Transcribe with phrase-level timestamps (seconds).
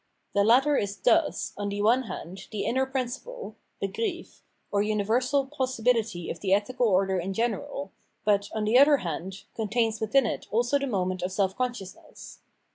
[0.33, 6.27] The latter is thus, on the one hand, the inner principle (Begriff) or universal possibility
[6.31, 7.91] of the ethical order in general,
[8.25, 12.39] but, on the other hand, contains within it also the moment of self consciousness.